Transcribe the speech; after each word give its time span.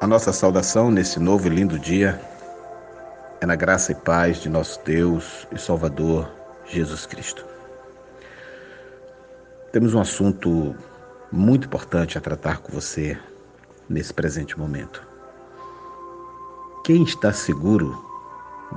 A 0.00 0.06
nossa 0.06 0.32
saudação 0.32 0.90
nesse 0.90 1.20
novo 1.20 1.46
e 1.46 1.50
lindo 1.50 1.78
dia 1.78 2.18
é 3.38 3.44
na 3.44 3.54
graça 3.54 3.92
e 3.92 3.94
paz 3.94 4.38
de 4.38 4.48
nosso 4.48 4.80
Deus 4.82 5.46
e 5.52 5.58
Salvador 5.58 6.26
Jesus 6.64 7.04
Cristo. 7.04 7.44
Temos 9.70 9.92
um 9.92 10.00
assunto 10.00 10.74
muito 11.30 11.66
importante 11.66 12.16
a 12.16 12.20
tratar 12.22 12.60
com 12.60 12.72
você 12.72 13.18
nesse 13.90 14.14
presente 14.14 14.58
momento. 14.58 15.06
Quem 16.82 17.02
está 17.02 17.30
seguro 17.30 18.02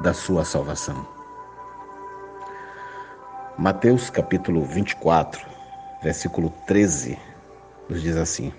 da 0.01 0.13
sua 0.13 0.43
salvação? 0.43 1.07
Mateus 3.57 4.09
capítulo 4.09 4.65
24, 4.65 5.41
versículo 6.03 6.53
13, 6.67 7.17
nos 7.87 8.01
diz 8.01 8.17
assim: 8.17 8.51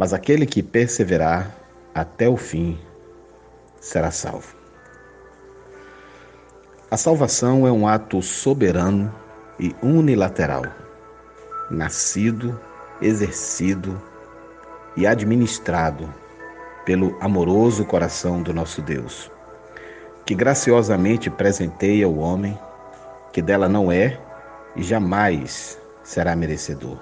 Mas 0.00 0.14
aquele 0.14 0.46
que 0.46 0.62
perseverar 0.62 1.54
até 1.94 2.26
o 2.26 2.34
fim 2.34 2.78
será 3.82 4.10
salvo. 4.10 4.56
A 6.90 6.96
salvação 6.96 7.66
é 7.66 7.70
um 7.70 7.86
ato 7.86 8.22
soberano 8.22 9.14
e 9.58 9.76
unilateral, 9.82 10.64
nascido, 11.70 12.58
exercido 13.02 14.00
e 14.96 15.06
administrado 15.06 16.08
pelo 16.86 17.14
amoroso 17.20 17.84
coração 17.84 18.42
do 18.42 18.54
nosso 18.54 18.80
Deus, 18.80 19.30
que 20.24 20.34
graciosamente 20.34 21.28
presenteia 21.28 22.08
o 22.08 22.20
homem 22.20 22.58
que 23.34 23.42
dela 23.42 23.68
não 23.68 23.92
é 23.92 24.18
e 24.74 24.82
jamais 24.82 25.78
será 26.02 26.34
merecedor. 26.34 26.98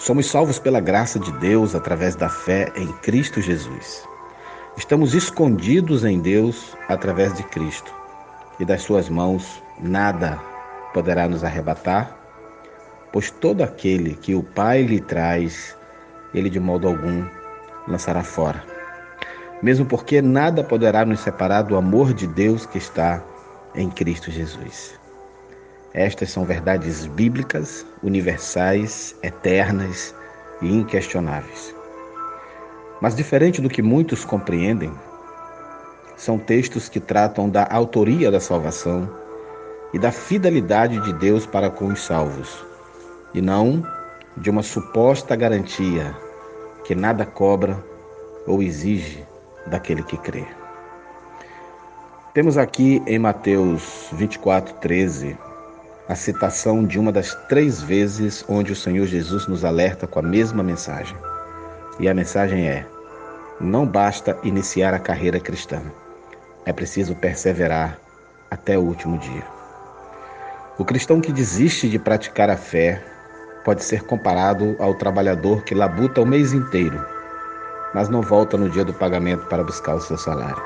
Somos 0.00 0.30
salvos 0.30 0.58
pela 0.58 0.80
graça 0.80 1.18
de 1.18 1.30
Deus 1.32 1.74
através 1.74 2.16
da 2.16 2.30
fé 2.30 2.72
em 2.74 2.90
Cristo 3.02 3.42
Jesus. 3.42 4.08
Estamos 4.74 5.12
escondidos 5.12 6.06
em 6.06 6.18
Deus 6.18 6.74
através 6.88 7.34
de 7.34 7.42
Cristo, 7.42 7.92
e 8.58 8.64
das 8.64 8.80
suas 8.80 9.10
mãos 9.10 9.62
nada 9.78 10.40
poderá 10.94 11.28
nos 11.28 11.44
arrebatar, 11.44 12.16
pois 13.12 13.30
todo 13.30 13.60
aquele 13.60 14.14
que 14.14 14.34
o 14.34 14.42
Pai 14.42 14.84
lhe 14.84 15.02
traz, 15.02 15.76
ele 16.32 16.48
de 16.48 16.58
modo 16.58 16.88
algum 16.88 17.22
lançará 17.86 18.22
fora. 18.22 18.64
Mesmo 19.62 19.84
porque 19.84 20.22
nada 20.22 20.64
poderá 20.64 21.04
nos 21.04 21.20
separar 21.20 21.60
do 21.60 21.76
amor 21.76 22.14
de 22.14 22.26
Deus 22.26 22.64
que 22.64 22.78
está 22.78 23.22
em 23.74 23.90
Cristo 23.90 24.30
Jesus. 24.30 24.98
Estas 25.92 26.30
são 26.30 26.44
verdades 26.44 27.06
bíblicas, 27.06 27.84
universais, 28.02 29.16
eternas 29.22 30.14
e 30.62 30.72
inquestionáveis. 30.72 31.74
Mas, 33.00 33.16
diferente 33.16 33.60
do 33.60 33.68
que 33.68 33.82
muitos 33.82 34.24
compreendem, 34.24 34.92
são 36.16 36.38
textos 36.38 36.88
que 36.88 37.00
tratam 37.00 37.48
da 37.48 37.66
autoria 37.70 38.30
da 38.30 38.38
salvação 38.38 39.10
e 39.92 39.98
da 39.98 40.12
fidelidade 40.12 41.00
de 41.00 41.12
Deus 41.14 41.44
para 41.44 41.70
com 41.70 41.86
os 41.86 42.04
salvos, 42.04 42.64
e 43.34 43.40
não 43.40 43.84
de 44.36 44.48
uma 44.48 44.62
suposta 44.62 45.34
garantia 45.34 46.14
que 46.84 46.94
nada 46.94 47.26
cobra 47.26 47.82
ou 48.46 48.62
exige 48.62 49.26
daquele 49.66 50.02
que 50.02 50.16
crê. 50.16 50.46
Temos 52.32 52.56
aqui 52.56 53.02
em 53.06 53.18
Mateus 53.18 54.08
24, 54.12 54.74
13, 54.74 55.36
a 56.10 56.16
citação 56.16 56.84
de 56.84 56.98
uma 56.98 57.12
das 57.12 57.36
três 57.48 57.80
vezes 57.80 58.44
onde 58.48 58.72
o 58.72 58.76
Senhor 58.76 59.06
Jesus 59.06 59.46
nos 59.46 59.64
alerta 59.64 60.08
com 60.08 60.18
a 60.18 60.22
mesma 60.22 60.60
mensagem. 60.60 61.16
E 62.00 62.08
a 62.08 62.14
mensagem 62.14 62.66
é: 62.66 62.84
não 63.60 63.86
basta 63.86 64.36
iniciar 64.42 64.92
a 64.92 64.98
carreira 64.98 65.38
cristã, 65.38 65.80
é 66.66 66.72
preciso 66.72 67.14
perseverar 67.14 67.96
até 68.50 68.76
o 68.76 68.82
último 68.82 69.18
dia. 69.18 69.44
O 70.78 70.84
cristão 70.84 71.20
que 71.20 71.32
desiste 71.32 71.88
de 71.88 71.96
praticar 71.96 72.50
a 72.50 72.56
fé 72.56 73.00
pode 73.64 73.84
ser 73.84 74.02
comparado 74.02 74.74
ao 74.80 74.94
trabalhador 74.94 75.62
que 75.62 75.76
labuta 75.76 76.22
o 76.22 76.26
mês 76.26 76.52
inteiro, 76.52 77.00
mas 77.94 78.08
não 78.08 78.20
volta 78.20 78.56
no 78.56 78.68
dia 78.68 78.84
do 78.84 78.92
pagamento 78.92 79.46
para 79.46 79.62
buscar 79.62 79.94
o 79.94 80.00
seu 80.00 80.18
salário. 80.18 80.60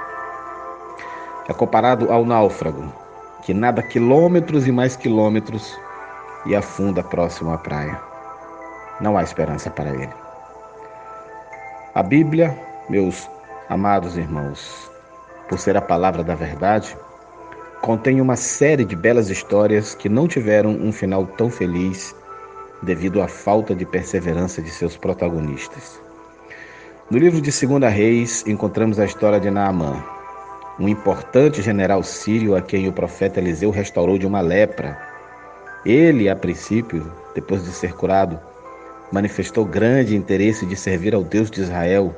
É 1.46 1.52
comparado 1.52 2.10
ao 2.10 2.24
náufrago, 2.24 3.03
que 3.44 3.52
nada 3.52 3.82
quilômetros 3.82 4.66
e 4.66 4.72
mais 4.72 4.96
quilômetros 4.96 5.78
e 6.46 6.56
afunda 6.56 7.02
próximo 7.02 7.52
à 7.52 7.58
praia. 7.58 8.00
Não 9.00 9.18
há 9.18 9.22
esperança 9.22 9.70
para 9.70 9.90
ele. 9.90 10.12
A 11.94 12.02
Bíblia, 12.02 12.58
meus 12.88 13.28
amados 13.68 14.16
irmãos, 14.16 14.90
por 15.48 15.58
ser 15.58 15.76
a 15.76 15.82
palavra 15.82 16.24
da 16.24 16.34
verdade, 16.34 16.96
contém 17.82 18.20
uma 18.20 18.34
série 18.34 18.84
de 18.84 18.96
belas 18.96 19.28
histórias 19.28 19.94
que 19.94 20.08
não 20.08 20.26
tiveram 20.26 20.70
um 20.70 20.90
final 20.90 21.26
tão 21.26 21.50
feliz 21.50 22.16
devido 22.82 23.20
à 23.20 23.28
falta 23.28 23.74
de 23.74 23.84
perseverança 23.84 24.62
de 24.62 24.70
seus 24.70 24.96
protagonistas. 24.96 26.00
No 27.10 27.18
livro 27.18 27.42
de 27.42 27.50
2 27.50 27.92
Reis, 27.92 28.42
encontramos 28.46 28.98
a 28.98 29.04
história 29.04 29.38
de 29.38 29.50
Naamã, 29.50 30.02
um 30.78 30.88
importante 30.88 31.62
general 31.62 32.02
sírio 32.02 32.56
a 32.56 32.62
quem 32.62 32.88
o 32.88 32.92
profeta 32.92 33.38
Eliseu 33.38 33.70
restaurou 33.70 34.18
de 34.18 34.26
uma 34.26 34.40
lepra. 34.40 34.98
Ele, 35.84 36.28
a 36.28 36.34
princípio, 36.34 37.12
depois 37.34 37.64
de 37.64 37.70
ser 37.70 37.94
curado, 37.94 38.40
manifestou 39.12 39.64
grande 39.64 40.16
interesse 40.16 40.66
de 40.66 40.74
servir 40.74 41.14
ao 41.14 41.22
Deus 41.22 41.50
de 41.50 41.60
Israel 41.60 42.14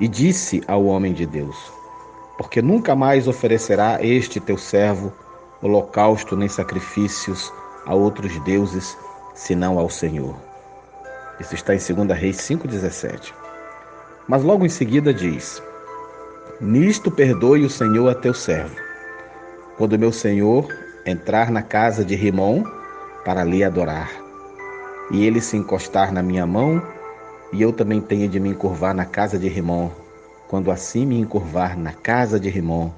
e 0.00 0.08
disse 0.08 0.62
ao 0.66 0.84
homem 0.86 1.12
de 1.12 1.26
Deus: 1.26 1.56
Porque 2.36 2.60
nunca 2.60 2.96
mais 2.96 3.28
oferecerá 3.28 3.98
este 4.02 4.40
teu 4.40 4.58
servo 4.58 5.12
holocausto 5.62 6.36
nem 6.36 6.48
sacrifícios 6.48 7.52
a 7.86 7.94
outros 7.94 8.38
deuses, 8.40 8.96
senão 9.34 9.78
ao 9.78 9.88
Senhor. 9.88 10.34
Isso 11.38 11.54
está 11.54 11.74
em 11.74 11.78
2 11.78 12.18
Reis 12.18 12.36
5,17. 12.38 13.32
Mas 14.26 14.42
logo 14.42 14.66
em 14.66 14.68
seguida 14.68 15.14
diz: 15.14 15.62
Nisto 16.60 17.10
perdoe 17.10 17.64
o 17.64 17.70
Senhor 17.70 18.06
a 18.10 18.14
teu 18.14 18.34
servo. 18.34 18.76
Quando 19.78 19.98
meu 19.98 20.12
senhor 20.12 20.68
entrar 21.06 21.50
na 21.50 21.62
casa 21.62 22.04
de 22.04 22.14
Rimon 22.14 22.64
para 23.24 23.42
lhe 23.42 23.64
adorar, 23.64 24.10
e 25.10 25.24
ele 25.24 25.40
se 25.40 25.56
encostar 25.56 26.12
na 26.12 26.22
minha 26.22 26.46
mão, 26.46 26.86
e 27.50 27.62
eu 27.62 27.72
também 27.72 27.98
tenho 27.98 28.28
de 28.28 28.38
me 28.38 28.50
encurvar 28.50 28.94
na 28.94 29.06
casa 29.06 29.38
de 29.38 29.48
Rimon, 29.48 29.88
quando 30.48 30.70
assim 30.70 31.06
me 31.06 31.18
encurvar 31.18 31.78
na 31.78 31.94
casa 31.94 32.38
de 32.38 32.50
Rimon, 32.50 32.90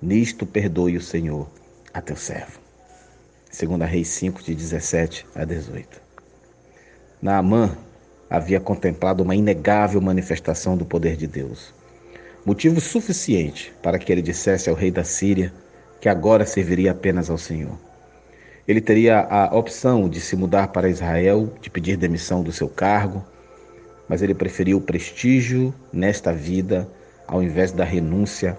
nisto 0.00 0.46
perdoe 0.46 0.96
o 0.96 1.02
Senhor 1.02 1.48
a 1.92 2.00
teu 2.00 2.14
servo. 2.14 2.60
2 3.50 3.80
Reis 3.90 4.06
5, 4.06 4.44
de 4.44 4.54
17 4.54 5.26
a 5.34 5.44
18. 5.44 6.00
Naamã 7.20 7.76
havia 8.30 8.60
contemplado 8.60 9.24
uma 9.24 9.34
inegável 9.34 10.00
manifestação 10.00 10.76
do 10.76 10.84
poder 10.84 11.16
de 11.16 11.26
Deus 11.26 11.76
motivo 12.48 12.80
suficiente 12.80 13.70
para 13.82 13.98
que 13.98 14.10
ele 14.10 14.22
dissesse 14.22 14.70
ao 14.70 14.74
rei 14.74 14.90
da 14.90 15.04
Síria 15.04 15.52
que 16.00 16.08
agora 16.08 16.46
serviria 16.46 16.92
apenas 16.92 17.28
ao 17.28 17.36
Senhor. 17.36 17.78
Ele 18.66 18.80
teria 18.80 19.20
a 19.20 19.54
opção 19.54 20.08
de 20.08 20.18
se 20.18 20.34
mudar 20.34 20.68
para 20.68 20.88
Israel, 20.88 21.52
de 21.60 21.68
pedir 21.68 21.98
demissão 21.98 22.42
do 22.42 22.50
seu 22.50 22.66
cargo, 22.66 23.22
mas 24.08 24.22
ele 24.22 24.32
preferiu 24.32 24.78
o 24.78 24.80
prestígio 24.80 25.74
nesta 25.92 26.32
vida 26.32 26.88
ao 27.26 27.42
invés 27.42 27.70
da 27.70 27.84
renúncia 27.84 28.56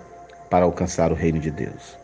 para 0.52 0.66
alcançar 0.66 1.12
o 1.12 1.16
reino 1.16 1.40
de 1.40 1.50
Deus. 1.50 1.98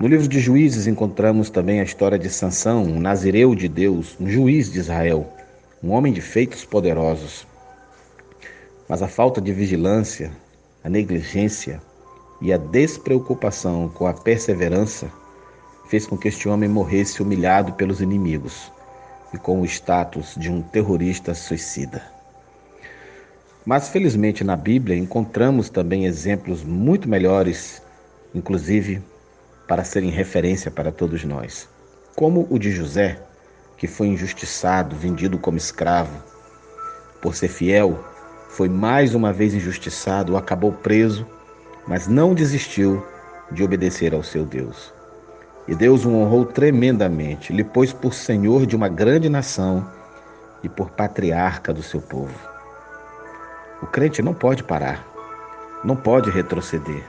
No 0.00 0.08
livro 0.08 0.26
de 0.26 0.40
Juízes 0.40 0.88
encontramos 0.88 1.48
também 1.48 1.78
a 1.78 1.84
história 1.84 2.18
de 2.18 2.28
Sansão, 2.28 2.82
um 2.82 2.98
nazireu 2.98 3.54
de 3.54 3.68
Deus, 3.68 4.16
um 4.18 4.28
juiz 4.28 4.72
de 4.72 4.80
Israel, 4.80 5.32
um 5.80 5.92
homem 5.92 6.12
de 6.12 6.20
feitos 6.20 6.64
poderosos. 6.64 7.46
Mas 8.88 9.00
a 9.00 9.06
falta 9.06 9.40
de 9.40 9.52
vigilância 9.52 10.32
a 10.86 10.88
negligência 10.88 11.82
e 12.40 12.52
a 12.52 12.56
despreocupação 12.56 13.88
com 13.88 14.06
a 14.06 14.14
perseverança 14.14 15.10
fez 15.88 16.06
com 16.06 16.16
que 16.16 16.28
este 16.28 16.48
homem 16.48 16.68
morresse 16.68 17.20
humilhado 17.20 17.72
pelos 17.72 18.00
inimigos 18.00 18.70
e 19.34 19.36
com 19.36 19.60
o 19.60 19.64
status 19.64 20.36
de 20.36 20.48
um 20.48 20.62
terrorista 20.62 21.34
suicida. 21.34 22.04
Mas 23.64 23.88
felizmente 23.88 24.44
na 24.44 24.54
Bíblia 24.54 24.96
encontramos 24.96 25.68
também 25.68 26.06
exemplos 26.06 26.62
muito 26.62 27.08
melhores, 27.08 27.82
inclusive 28.32 29.02
para 29.66 29.82
serem 29.82 30.10
referência 30.10 30.70
para 30.70 30.92
todos 30.92 31.24
nós, 31.24 31.68
como 32.14 32.46
o 32.48 32.60
de 32.60 32.70
José, 32.70 33.18
que 33.76 33.88
foi 33.88 34.06
injustiçado, 34.06 34.94
vendido 34.94 35.36
como 35.36 35.58
escravo. 35.58 36.22
Por 37.20 37.34
ser 37.34 37.48
fiel, 37.48 37.98
foi 38.56 38.70
mais 38.70 39.14
uma 39.14 39.34
vez 39.34 39.52
injustiçado, 39.52 40.34
acabou 40.34 40.72
preso, 40.72 41.26
mas 41.86 42.08
não 42.08 42.32
desistiu 42.32 43.04
de 43.52 43.62
obedecer 43.62 44.14
ao 44.14 44.22
seu 44.22 44.46
Deus. 44.46 44.94
E 45.68 45.74
Deus 45.74 46.06
o 46.06 46.10
honrou 46.14 46.46
tremendamente, 46.46 47.52
lhe 47.52 47.62
pôs 47.62 47.92
por 47.92 48.14
senhor 48.14 48.64
de 48.64 48.74
uma 48.74 48.88
grande 48.88 49.28
nação 49.28 49.86
e 50.62 50.70
por 50.70 50.88
patriarca 50.88 51.70
do 51.70 51.82
seu 51.82 52.00
povo. 52.00 52.32
O 53.82 53.86
crente 53.86 54.22
não 54.22 54.32
pode 54.32 54.64
parar, 54.64 55.06
não 55.84 55.94
pode 55.94 56.30
retroceder. 56.30 57.04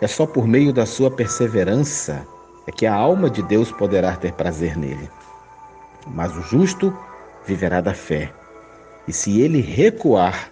É 0.00 0.06
só 0.06 0.24
por 0.24 0.48
meio 0.48 0.72
da 0.72 0.86
sua 0.86 1.10
perseverança 1.10 2.26
é 2.66 2.72
que 2.72 2.86
a 2.86 2.94
alma 2.94 3.28
de 3.28 3.42
Deus 3.42 3.70
poderá 3.70 4.16
ter 4.16 4.32
prazer 4.32 4.78
nele. 4.78 5.10
Mas 6.06 6.34
o 6.34 6.40
justo 6.40 6.96
viverá 7.44 7.82
da 7.82 7.92
fé. 7.92 8.32
E 9.06 9.12
se 9.12 9.38
ele 9.38 9.60
recuar, 9.60 10.50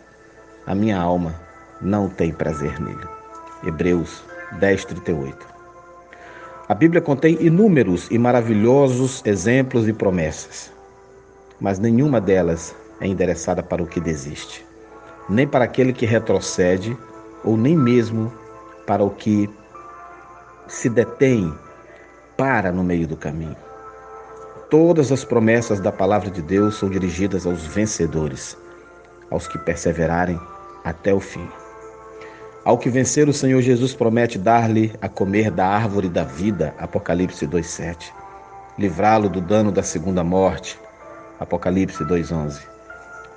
a 0.66 0.74
minha 0.74 0.98
alma 0.98 1.34
não 1.80 2.08
tem 2.08 2.32
prazer 2.32 2.80
nele. 2.80 3.06
Hebreus 3.64 4.22
10, 4.58 4.84
38. 4.84 5.46
A 6.68 6.74
Bíblia 6.74 7.00
contém 7.00 7.36
inúmeros 7.40 8.08
e 8.10 8.18
maravilhosos 8.18 9.22
exemplos 9.24 9.88
e 9.88 9.92
promessas, 9.92 10.70
mas 11.60 11.78
nenhuma 11.78 12.20
delas 12.20 12.74
é 13.00 13.06
endereçada 13.06 13.62
para 13.62 13.82
o 13.82 13.86
que 13.86 14.00
desiste, 14.00 14.64
nem 15.28 15.48
para 15.48 15.64
aquele 15.64 15.92
que 15.92 16.06
retrocede, 16.06 16.96
ou 17.42 17.56
nem 17.56 17.76
mesmo 17.76 18.32
para 18.86 19.02
o 19.02 19.10
que 19.10 19.50
se 20.68 20.88
detém, 20.88 21.52
para 22.36 22.70
no 22.70 22.84
meio 22.84 23.06
do 23.06 23.16
caminho. 23.16 23.56
Todas 24.70 25.10
as 25.10 25.24
promessas 25.24 25.80
da 25.80 25.90
palavra 25.90 26.30
de 26.30 26.40
Deus 26.40 26.78
são 26.78 26.88
dirigidas 26.88 27.44
aos 27.46 27.66
vencedores, 27.66 28.56
aos 29.30 29.46
que 29.46 29.58
perseverarem 29.58 30.40
até 30.84 31.14
o 31.14 31.20
fim. 31.20 31.48
Ao 32.64 32.76
que 32.76 32.90
vencer, 32.90 33.28
o 33.28 33.32
Senhor 33.32 33.62
Jesus 33.62 33.94
promete 33.94 34.38
dar-lhe 34.38 34.92
a 35.00 35.08
comer 35.08 35.50
da 35.50 35.66
árvore 35.66 36.08
da 36.08 36.24
vida, 36.24 36.74
Apocalipse 36.78 37.46
2:7. 37.46 38.12
Livrá-lo 38.78 39.28
do 39.28 39.40
dano 39.40 39.72
da 39.72 39.82
segunda 39.82 40.22
morte, 40.22 40.78
Apocalipse 41.38 42.04
2:11. 42.04 42.60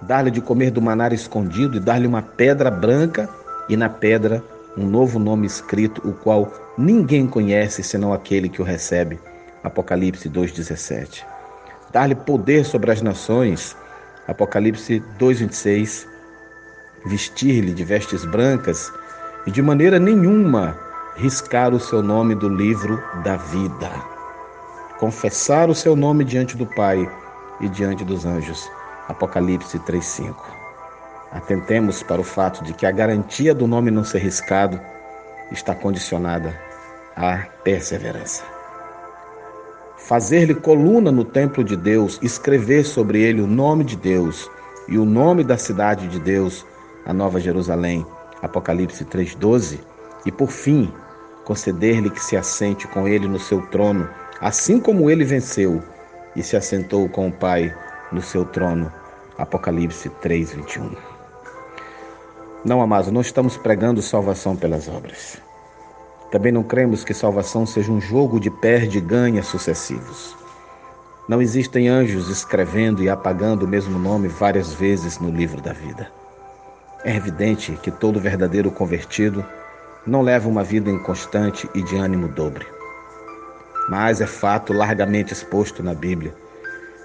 Dar-lhe 0.01 0.30
de 0.30 0.42
comer 0.42 0.72
do 0.72 0.81
manar 0.81 1.13
escondido 1.13 1.78
e 1.78 1.80
dar-lhe 1.80 2.06
uma 2.06 2.22
pedra 2.22 2.69
branca 2.69 3.30
e 3.69 3.78
na 3.78 3.88
pedra 3.88 4.44
um 4.78 4.86
novo 4.86 5.19
nome 5.19 5.48
escrito, 5.48 6.01
o 6.07 6.13
qual 6.13 6.51
ninguém 6.78 7.25
conhece 7.25 7.81
senão 7.81 8.12
aquele 8.12 8.50
que 8.50 8.62
o 8.62 8.66
recebe. 8.66 9.19
Apocalipse 9.63 10.28
2:17. 10.28 11.25
Dar-lhe 11.92 12.16
poder 12.16 12.66
sobre 12.66 12.92
as 12.92 13.01
nações, 13.01 13.78
Apocalipse 14.27 15.01
2:26. 15.19 16.07
Vestir-lhe 17.05 17.73
de 17.73 17.83
vestes 17.83 18.23
brancas 18.23 18.91
e 19.45 19.51
de 19.51 19.61
maneira 19.61 19.99
nenhuma 19.99 20.79
riscar 21.15 21.73
o 21.73 21.79
seu 21.79 22.01
nome 22.01 22.33
do 22.33 22.47
livro 22.47 23.01
da 23.23 23.35
vida. 23.35 23.91
Confessar 24.97 25.69
o 25.69 25.75
seu 25.75 25.95
nome 25.95 26.23
diante 26.23 26.55
do 26.55 26.65
Pai 26.65 27.09
e 27.59 27.67
diante 27.67 28.05
dos 28.05 28.25
anjos. 28.25 28.71
Apocalipse 29.09 29.77
3:5. 29.79 30.35
Atentemos 31.31 32.01
para 32.03 32.21
o 32.21 32.23
fato 32.23 32.63
de 32.63 32.73
que 32.73 32.85
a 32.85 32.91
garantia 32.91 33.53
do 33.53 33.67
nome 33.67 33.91
não 33.91 34.03
ser 34.03 34.19
riscado 34.19 34.79
está 35.51 35.75
condicionada 35.75 36.57
à 37.15 37.39
perseverança. 37.63 38.52
Fazer-lhe 40.03 40.53
coluna 40.53 41.13
no 41.13 41.23
templo 41.23 41.63
de 41.63 41.77
Deus, 41.77 42.19
escrever 42.21 42.83
sobre 42.83 43.21
ele 43.21 43.41
o 43.41 43.47
nome 43.47 43.85
de 43.85 43.95
Deus 43.95 44.51
e 44.89 44.97
o 44.97 45.05
nome 45.05 45.45
da 45.45 45.57
cidade 45.57 46.09
de 46.09 46.19
Deus, 46.19 46.65
a 47.05 47.13
Nova 47.13 47.39
Jerusalém, 47.39 48.05
Apocalipse 48.41 49.05
3,12, 49.05 49.79
e 50.25 50.31
por 50.31 50.51
fim, 50.51 50.91
conceder-lhe 51.45 52.09
que 52.09 52.21
se 52.21 52.35
assente 52.35 52.85
com 52.85 53.07
ele 53.07 53.29
no 53.29 53.39
seu 53.39 53.61
trono, 53.67 54.09
assim 54.41 54.77
como 54.77 55.09
ele 55.09 55.23
venceu 55.23 55.81
e 56.35 56.44
se 56.44 56.57
assentou 56.57 57.07
com 57.07 57.29
o 57.29 57.31
Pai 57.31 57.73
no 58.11 58.21
seu 58.21 58.44
trono. 58.44 58.91
Apocalipse 59.38 60.09
3:21. 60.21 60.97
Não, 62.65 62.81
amados, 62.81 63.09
não 63.09 63.21
estamos 63.21 63.56
pregando 63.56 64.01
salvação 64.01 64.53
pelas 64.53 64.89
obras. 64.89 65.38
Também 66.33 66.51
não 66.51 66.63
cremos 66.63 67.03
que 67.03 67.13
salvação 67.13 67.63
seja 67.63 67.91
um 67.91 68.01
jogo 68.01 68.39
de 68.39 68.50
perde 68.50 68.97
e 68.97 69.01
ganha 69.01 69.44
sucessivos. 69.44 70.35
Não 71.30 71.39
existem 71.39 71.88
anjos 71.88 72.27
escrevendo 72.27 73.03
e 73.03 73.07
apagando 73.07 73.68
o 73.68 73.68
mesmo 73.68 74.00
nome 74.00 74.27
várias 74.27 74.74
vezes 74.74 75.19
no 75.19 75.30
livro 75.30 75.62
da 75.62 75.74
vida. 75.74 76.12
É 77.06 77.15
evidente 77.15 77.77
que 77.83 77.91
todo 77.91 78.19
verdadeiro 78.19 78.71
convertido 78.71 79.45
não 80.07 80.24
leva 80.24 80.50
uma 80.50 80.63
vida 80.63 80.89
inconstante 80.89 81.69
e 81.75 81.83
de 81.83 81.97
ânimo 81.97 82.27
dobre. 82.27 82.65
Mas 83.88 84.19
é 84.19 84.25
fato 84.25 84.74
largamente 84.74 85.33
exposto 85.33 85.83
na 85.83 85.94
Bíblia 85.94 86.33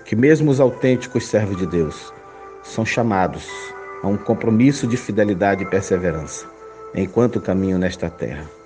que 0.07 0.17
mesmo 0.17 0.51
os 0.51 0.59
autênticos 0.59 1.27
servos 1.27 1.59
de 1.59 1.67
Deus 1.67 2.15
são 2.63 2.83
chamados 2.83 3.47
a 4.03 4.07
um 4.07 4.17
compromisso 4.17 4.87
de 4.87 4.97
fidelidade 4.97 5.65
e 5.65 5.67
perseverança 5.67 6.47
enquanto 6.95 7.43
caminham 7.43 7.79
nesta 7.79 8.09
terra. 8.09 8.58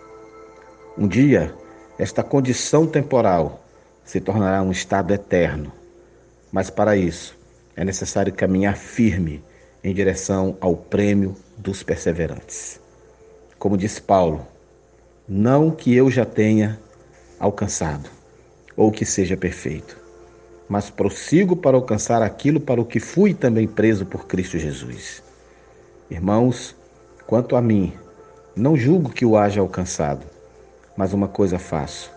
Um 0.96 1.08
dia, 1.08 1.54
esta 1.98 2.22
condição 2.22 2.86
temporal 2.86 3.64
se 4.04 4.20
tornará 4.20 4.62
um 4.62 4.70
estado 4.70 5.14
eterno, 5.14 5.72
mas 6.52 6.68
para 6.68 6.94
isso 6.94 7.34
é 7.74 7.82
necessário 7.82 8.30
caminhar 8.30 8.76
firme 8.76 9.42
em 9.82 9.94
direção 9.94 10.54
ao 10.60 10.76
prêmio 10.76 11.34
dos 11.56 11.82
perseverantes. 11.82 12.78
Como 13.58 13.78
disse 13.78 14.02
Paulo, 14.02 14.46
não 15.26 15.70
que 15.70 15.94
eu 15.94 16.10
já 16.10 16.26
tenha 16.26 16.78
alcançado 17.40 18.10
ou 18.76 18.92
que 18.92 19.06
seja 19.06 19.36
perfeito, 19.36 19.96
mas 20.68 20.90
prossigo 20.90 21.56
para 21.56 21.76
alcançar 21.76 22.20
aquilo 22.20 22.60
para 22.60 22.82
o 22.82 22.84
que 22.84 23.00
fui 23.00 23.32
também 23.32 23.66
preso 23.66 24.04
por 24.04 24.26
Cristo 24.26 24.58
Jesus. 24.58 25.22
Irmãos, 26.10 26.76
quanto 27.26 27.56
a 27.56 27.62
mim, 27.62 27.94
não 28.54 28.76
julgo 28.76 29.10
que 29.10 29.24
o 29.24 29.38
haja 29.38 29.62
alcançado, 29.62 30.31
mas 30.96 31.12
uma 31.12 31.28
coisa 31.28 31.58
faço: 31.58 32.12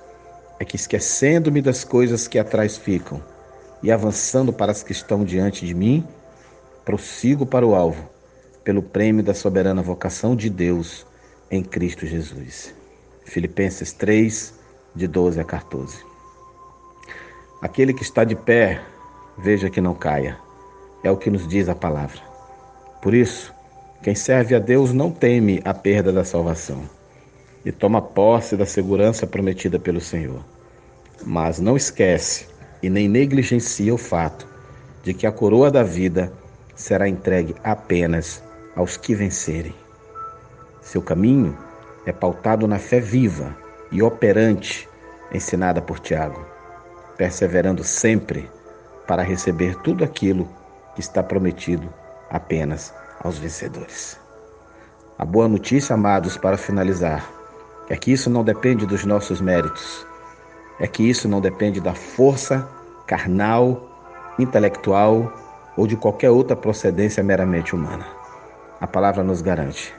é 0.60 0.66
que 0.66 0.75
esquecendo-me 0.75 1.62
das 1.62 1.83
coisas 1.83 2.27
que 2.27 2.39
atrás 2.39 2.77
ficam 2.77 3.22
e 3.81 3.92
avançando 3.92 4.51
para 4.51 4.72
as 4.72 4.83
que 4.83 4.92
estão 4.92 5.24
diante 5.24 5.66
de 5.66 5.74
mim, 5.74 6.06
prossigo 6.83 7.45
para 7.45 7.66
o 7.66 7.76
alvo, 7.76 8.09
pelo 8.64 8.81
prêmio 8.81 9.23
da 9.23 9.33
soberana 9.33 9.81
vocação 9.81 10.35
de 10.35 10.49
Deus 10.49 11.06
em 11.52 11.64
Cristo 11.64 12.06
Jesus. 12.06 12.73
Filipenses 13.26 13.92
3, 13.92 14.54
de 14.95 15.07
12 15.07 15.40
a 15.40 15.44
14. 15.44 15.97
Aquele 17.61 17.94
que 17.94 18.04
está 18.04 18.23
de 18.23 18.35
pé, 18.35 18.81
veja 19.38 19.69
que 19.69 19.81
não 19.81 19.95
caia. 19.95 20.38
É 21.04 21.11
o 21.11 21.18
que 21.18 21.30
nos 21.30 21.47
diz 21.47 21.69
a 21.69 21.76
palavra. 21.76 22.19
Por 23.02 23.14
isso, 23.14 23.54
quem 24.02 24.16
serve 24.16 24.56
a 24.56 24.59
Deus 24.59 24.92
não 24.94 25.11
teme 25.11 25.61
a 25.64 25.73
perda 25.73 26.11
da 26.11 26.23
salvação 26.23 26.83
e 27.66 27.72
toma 27.72 28.02
posse 28.02 28.56
da 28.56 28.66
segurança 28.66 29.26
prometida 29.26 29.80
pelo 29.80 30.00
Senhor. 30.00 30.40
Mas 31.26 31.60
não 31.60 31.76
esquece 31.76 32.48
e 32.81 32.90
nem 32.90 33.10
negligencia 33.10 33.94
o 33.94 33.98
fato 33.98 34.48
de 35.04 35.14
que 35.14 35.26
a 35.26 35.31
coroa 35.31 35.72
da 35.72 35.81
vida 35.81 36.31
será 36.76 37.10
entregue 37.10 37.56
apenas 37.64 38.44
aos 38.76 38.95
que 38.95 39.16
vencerem. 39.16 39.74
Seu 40.81 41.02
caminho 41.02 41.57
é 42.06 42.12
pautado 42.12 42.68
na 42.68 42.78
fé 42.78 43.00
viva 43.00 43.56
e 43.92 44.04
operante 44.04 44.88
ensinada 45.34 45.81
por 45.81 46.00
Tiago, 46.00 46.45
perseverando 47.18 47.84
sempre 47.84 48.50
para 49.07 49.24
receber 49.24 49.76
tudo 49.78 50.04
aquilo 50.04 50.48
que 50.94 51.02
está 51.02 51.24
prometido 51.24 51.92
apenas 52.30 52.94
aos 53.24 53.38
vencedores. 53.38 54.19
A 55.18 55.26
boa 55.26 55.48
notícia, 55.48 55.94
amados, 55.94 56.38
para 56.38 56.57
finalizar, 56.57 57.28
é 57.89 57.95
que 57.95 58.11
isso 58.11 58.30
não 58.30 58.44
depende 58.44 58.85
dos 58.85 59.06
nossos 59.06 59.39
méritos, 59.39 60.06
é 60.80 60.87
que 60.87 61.07
isso 61.07 61.27
não 61.27 61.39
depende 61.39 61.80
da 61.80 61.94
força 61.94 62.68
carnal, 63.06 64.35
intelectual 64.39 65.31
ou 65.77 65.85
de 65.85 65.95
qualquer 65.95 66.31
outra 66.31 66.56
procedência 66.56 67.23
meramente 67.23 67.75
humana. 67.75 68.06
A 68.81 68.87
palavra 68.87 69.23
nos 69.23 69.42
garante: 69.42 69.94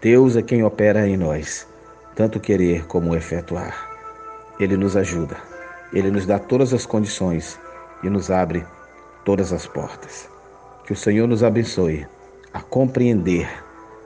Deus 0.00 0.36
é 0.36 0.42
quem 0.42 0.62
opera 0.62 1.06
em 1.08 1.16
nós, 1.16 1.66
tanto 2.14 2.40
querer 2.40 2.86
como 2.86 3.14
efetuar. 3.16 3.90
Ele 4.58 4.76
nos 4.76 4.96
ajuda, 4.96 5.36
ele 5.92 6.10
nos 6.10 6.26
dá 6.26 6.38
todas 6.38 6.72
as 6.72 6.86
condições 6.86 7.58
e 8.02 8.08
nos 8.08 8.30
abre 8.30 8.64
todas 9.24 9.52
as 9.52 9.66
portas. 9.66 10.28
Que 10.84 10.92
o 10.92 10.96
Senhor 10.96 11.26
nos 11.26 11.42
abençoe 11.42 12.06
a 12.52 12.60
compreender, 12.60 13.48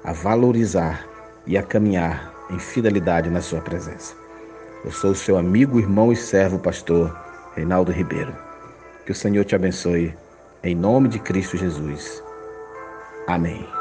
a 0.03 0.13
valorizar 0.13 1.07
e 1.47 1.59
a 1.59 1.63
caminhar 1.63 2.38
em 2.51 2.59
fidelidade 2.59 3.31
na 3.31 3.41
Sua 3.41 3.61
presença. 3.61 4.15
Eu 4.85 4.93
sou 4.93 5.11
o 5.11 5.15
seu 5.15 5.37
amigo, 5.37 5.81
irmão 5.81 6.13
e 6.13 6.17
servo, 6.17 6.59
pastor 6.59 7.15
Reinaldo 7.55 7.93
Ribeiro. 7.93 8.35
Que 9.05 9.13
o 9.13 9.15
Senhor 9.15 9.45
te 9.45 9.55
abençoe 9.55 10.15
em 10.63 10.75
nome 10.75 11.09
de 11.09 11.19
Cristo 11.19 11.57
Jesus. 11.57 12.23
Amém. 13.27 13.78